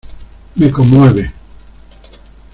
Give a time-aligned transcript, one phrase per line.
[0.55, 1.31] me conmueve.